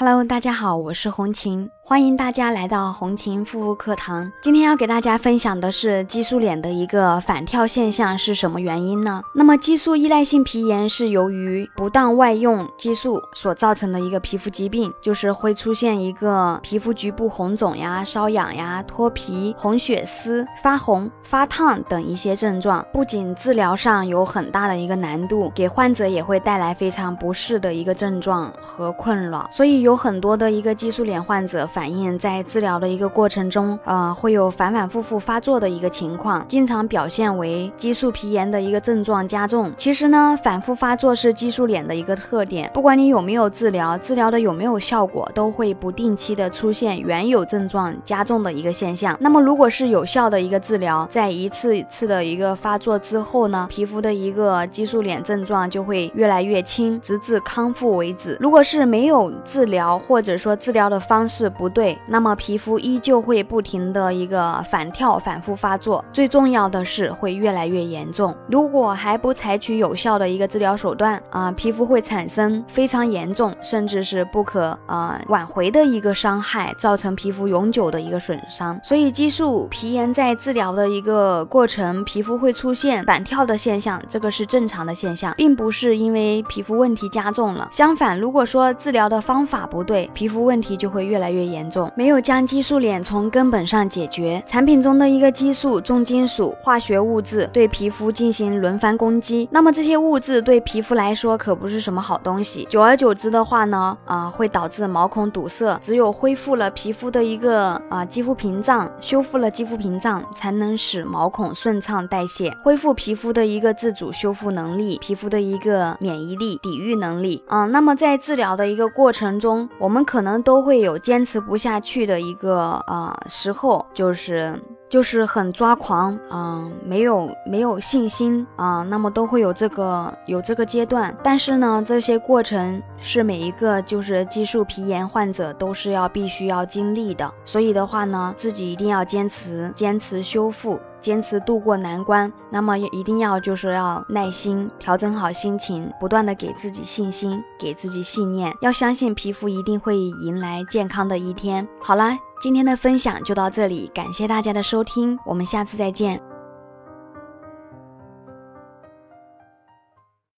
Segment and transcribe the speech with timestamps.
[0.00, 4.30] Hello，大家好，我是红琴，欢迎大家来到红琴护肤课堂。
[4.42, 9.22] 今天要给大家分享的是激素脸的一个反跳现象是什么原因呢？
[9.34, 22.84] 那么激素依赖性皮炎是由于不当外用激素所造成的一个皮肤疾病，就是会出现一个皮肤局部红肿呀、瘙痒呀、脱皮、红血丝、发红、发烫等一些症状。
[22.92, 39.72] 不仅治疗上有很大的一个难度，给患者也会带来非常不适的一个症状和困扰，所以有很多的一个激素脸患者反应，在治疗的一个过程中，呃，会有反反复复发作的一个情况，经常表现为激素皮炎的一个症状加重。
[39.76, 49.16] 其实呢，反复发作是激素脸的一个特点，不管你有没有治疗，治疗的有没有效果，都会不定期的出现原有症状加重的一个现象。
[49.20, 58.36] 那么，如果是有效的一个治疗，在一次次的一个发作之后呢，皮肤的一个激素脸症状就会越来越轻，直至康复为止。
[58.40, 68.34] 如果是没有治疗，或者说治疗的方式不不对，那么皮肤依旧会不停的一个反跳、反复发作，最重要的是会越来越严重。
[68.50, 78.78] 如果还不采取有效的一个治疗手段啊，皮肤会产生非常严重，甚至是不可啊挽回的一个伤害，造成皮肤永久的一个损伤。
[78.82, 87.68] 所以激素皮炎在治疗的一个过程，皮肤会出现反跳的现象，这个是正常的现象，并不是因为皮肤问题加重了。
[87.70, 91.90] 相反，如果说治疗的方法，不对，皮肤问题就会越来越严严重。
[91.96, 102.66] 没有将激素脸从根本上解决，产品中的一个激素、重金属、化学物质对皮肤进行轮番攻击，那么这些物质对皮肤来说可不是什么好东西。
[102.70, 105.76] 久而久之的话呢，啊，会导致毛孔堵塞。
[105.82, 117.42] 只有恢复了皮肤的一个啊肌肤屏障，修复了肌肤屏障，才能使毛孔顺畅代谢，恢复皮肤的一个自主修复能力，皮肤的一个免疫力、抵御能力。
[117.48, 131.16] 啊，那么在治疗的一个过程中，我们可能都会有坚持不下去的一个啊时候，就是就是很抓狂，嗯，没有没有信心啊，那么都会有这个有这个阶段。
[131.22, 140.78] 但是呢，这些过程是每一个就是激素皮炎患者都是要必须要经历的，所以的话呢，自己一定要坚持坚持修复。
[141.00, 151.66] 坚持度过难关，那么一定要就是要耐心，调整好心情，不断的给自己信心，给自己信念，要相信皮肤一定会迎来健康的一天。
[151.80, 156.27] 好啦，今天的分享就到这里，感谢大家的收听，我们下次再见。